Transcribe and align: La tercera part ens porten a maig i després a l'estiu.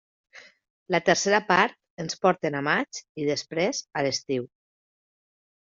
La 0.95 0.99
tercera 1.09 1.41
part 1.51 1.77
ens 2.05 2.17
porten 2.25 2.59
a 2.61 2.63
maig 2.69 3.03
i 3.25 3.29
després 3.31 3.85
a 4.01 4.07
l'estiu. 4.09 4.51